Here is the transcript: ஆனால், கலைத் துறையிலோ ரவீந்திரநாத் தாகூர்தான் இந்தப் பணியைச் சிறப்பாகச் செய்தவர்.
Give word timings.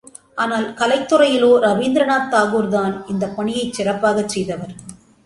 ஆனால், 0.35 0.73
கலைத் 0.73 1.13
துறையிலோ 1.13 1.49
ரவீந்திரநாத் 1.59 2.31
தாகூர்தான் 2.31 3.05
இந்தப் 3.07 3.35
பணியைச் 3.35 3.73
சிறப்பாகச் 3.73 4.29
செய்தவர். 4.29 4.73